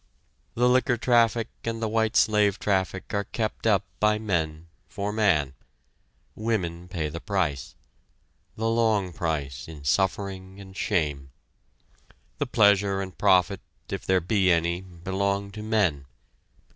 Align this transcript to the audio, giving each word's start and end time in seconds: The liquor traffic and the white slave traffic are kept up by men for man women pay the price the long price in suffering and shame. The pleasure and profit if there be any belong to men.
The 0.55 0.67
liquor 0.67 0.97
traffic 0.97 1.47
and 1.63 1.79
the 1.79 1.87
white 1.87 2.15
slave 2.15 2.57
traffic 2.57 3.13
are 3.13 3.25
kept 3.25 3.67
up 3.67 3.83
by 3.99 4.17
men 4.17 4.65
for 4.89 5.13
man 5.13 5.53
women 6.33 6.87
pay 6.87 7.07
the 7.07 7.19
price 7.21 7.75
the 8.55 8.67
long 8.67 9.13
price 9.13 9.67
in 9.67 9.83
suffering 9.83 10.59
and 10.59 10.75
shame. 10.75 11.29
The 12.39 12.47
pleasure 12.47 12.99
and 12.99 13.15
profit 13.15 13.61
if 13.89 14.03
there 14.03 14.19
be 14.19 14.51
any 14.51 14.81
belong 14.81 15.51
to 15.51 15.61
men. 15.61 16.07